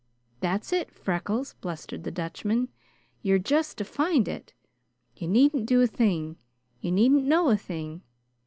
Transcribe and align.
"That's 0.39 0.73
it, 0.73 0.89
Freckles," 0.91 1.53
blustered 1.61 2.03
the 2.05 2.09
Dutchman, 2.09 2.69
"you're 3.21 3.37
just 3.37 3.77
to 3.77 3.83
find 3.85 4.27
it. 4.27 4.51
You 5.15 5.27
needn't 5.27 5.67
do 5.67 5.79
a 5.79 5.85
thing. 5.85 6.37
You 6.79 6.91
needn't 6.91 7.25
know 7.27 7.49
a 7.51 7.55
thing. 7.57 8.01